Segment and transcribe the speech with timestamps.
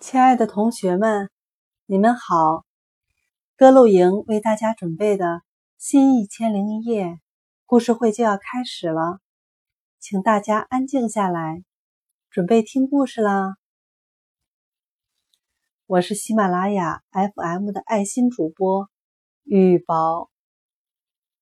[0.00, 1.28] 亲爱的同学们，
[1.86, 2.64] 你们好！
[3.56, 5.42] 歌露营为大家准备的
[5.76, 7.06] 新《一千零一夜》
[7.66, 9.18] 故事会就要开始了，
[9.98, 11.64] 请大家安静下来，
[12.30, 13.56] 准备听故事啦！
[15.86, 18.88] 我是喜马拉雅 FM 的爱心主播
[19.42, 20.30] 玉宝，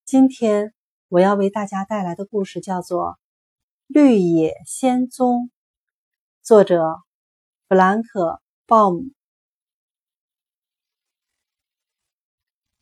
[0.07, 0.73] 今天
[1.09, 3.11] 我要为大家带来的故事叫做
[3.87, 5.43] 《绿野仙踪》，
[6.43, 6.97] 作者
[7.69, 8.41] 弗兰克。
[8.69, 9.13] 鲍姆、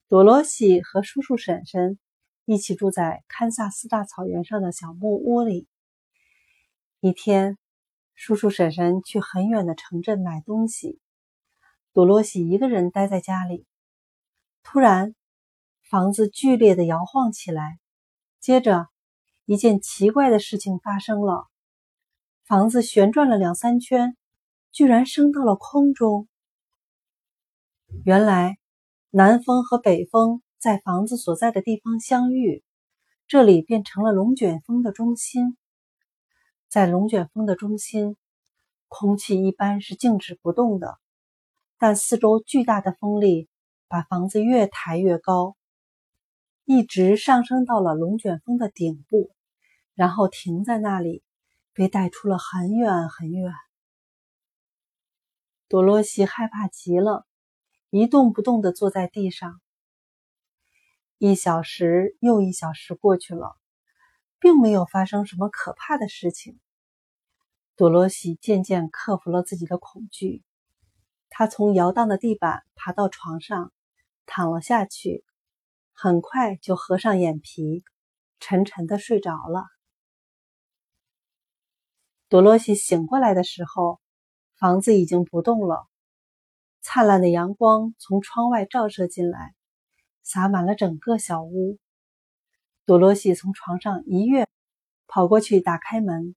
[0.08, 1.98] 多罗西和叔叔婶婶
[2.46, 5.68] 一起住在堪萨斯大草原上的小木屋里。
[7.00, 7.58] 一天，
[8.14, 11.00] 叔叔婶婶去很远的城镇买东西，
[11.92, 13.66] 多罗西一个人待在家里。
[14.62, 15.14] 突然，
[15.82, 17.78] 房子剧烈的摇晃起来，
[18.40, 18.88] 接着，
[19.44, 21.46] 一件奇怪的事情发生了：
[22.46, 24.16] 房子旋转了两三圈。
[24.74, 26.26] 居然升到了空中。
[28.04, 28.58] 原来，
[29.10, 32.64] 南风和北风在房子所在的地方相遇，
[33.28, 35.56] 这里变成了龙卷风的中心。
[36.68, 38.16] 在龙卷风的中心，
[38.88, 40.98] 空气一般是静止不动的，
[41.78, 43.48] 但四周巨大的风力
[43.86, 45.54] 把房子越抬越高，
[46.64, 49.30] 一直上升到了龙卷风的顶部，
[49.94, 51.22] 然后停在那里，
[51.72, 53.52] 被带出了很远很远。
[55.74, 57.26] 多罗西害怕极了，
[57.90, 59.60] 一动不动地坐在地上。
[61.18, 63.56] 一小时又一小时过去了，
[64.38, 66.60] 并没有发生什么可怕的事情。
[67.74, 70.44] 多罗西渐渐克服了自己的恐惧，
[71.28, 73.72] 他从摇荡的地板爬到床上，
[74.26, 75.24] 躺了下去，
[75.92, 77.82] 很快就合上眼皮，
[78.38, 79.64] 沉沉的睡着了。
[82.28, 84.03] 多罗西醒过来的时候。
[84.56, 85.88] 房子已经不动了，
[86.80, 89.54] 灿烂的阳光从窗外照射进来，
[90.22, 91.78] 洒满了整个小屋。
[92.86, 94.46] 多罗西从床上一跃，
[95.06, 96.36] 跑过去打开门。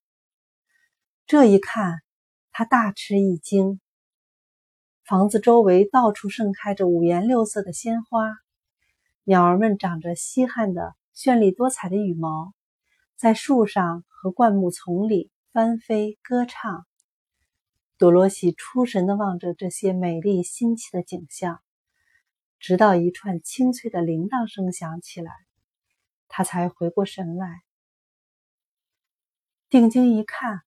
[1.26, 2.02] 这一看，
[2.52, 3.80] 他大吃一惊。
[5.06, 8.36] 房子周围到处盛开着五颜六色的鲜花，
[9.24, 12.54] 鸟儿们长着稀罕的、绚丽多彩的羽毛，
[13.16, 16.86] 在树上和灌木丛里翻飞歌唱。
[17.98, 21.64] 多罗西出神地望着这些美丽新奇的景象，
[22.60, 25.32] 直到一串清脆的铃铛声响起来，
[26.28, 27.64] 他才回过神来。
[29.68, 30.62] 定睛一看，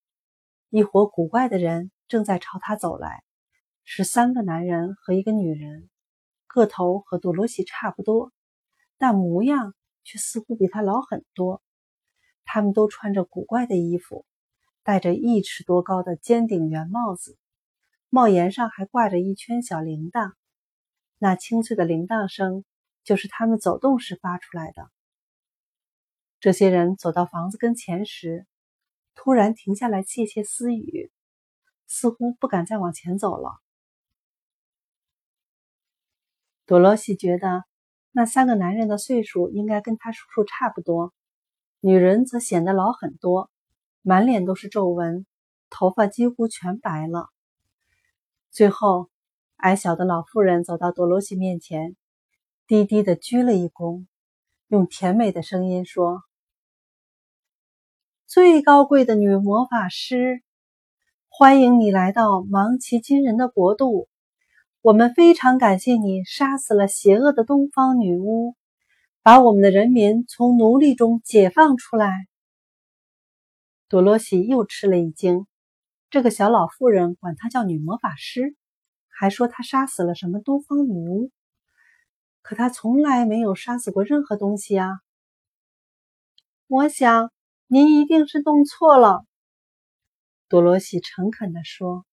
[0.70, 3.22] 一伙古怪的人正在朝他走来，
[3.84, 5.88] 是三个男人和一个女人，
[6.48, 8.32] 个头和多罗西差不多，
[8.98, 11.62] 但模样却似乎比他老很多。
[12.44, 14.26] 他们都穿着古怪的衣服。
[14.82, 17.38] 戴着一尺多高的尖顶圆帽子，
[18.08, 20.32] 帽檐上还挂着一圈小铃铛。
[21.18, 22.64] 那清脆的铃铛声
[23.04, 24.91] 就是他们走动时发出来的。
[26.41, 28.46] 这些人走到房子跟前时，
[29.14, 31.12] 突然停下来窃窃私语，
[31.86, 33.60] 似乎不敢再往前走了。
[36.64, 37.64] 多罗西觉得
[38.12, 41.12] 那三个男人的岁数应该跟他叔叔差不多，
[41.80, 43.50] 女人则显得老很多。
[44.03, 45.27] 满脸都是皱纹，
[45.69, 47.28] 头发几乎全白了。
[48.50, 49.11] 最后，
[49.56, 51.97] 矮小的老妇人走到多罗西面前，
[52.66, 54.06] 低低的鞠了一躬，
[54.69, 56.22] 用甜美的声音说
[58.27, 60.43] ：“最高贵的女魔法师，
[61.28, 64.09] 欢迎你来到芒奇金人的国度。
[64.81, 68.56] 我们非常感谢你杀死了邪恶的东方女巫，
[69.22, 72.10] 把我们的人民从奴隶中解放出来。”
[73.91, 75.49] 多罗西又吃了一惊，
[76.11, 78.55] 这个小老妇人管她叫女魔法师，
[79.09, 81.33] 还说她杀死了什么东方女巫，
[82.41, 85.01] 可她从来没有杀死过任何东西啊！
[86.69, 87.33] 我想
[87.67, 89.25] 您一定是弄错了。
[90.49, 92.07] 多罗西诚恳地说：“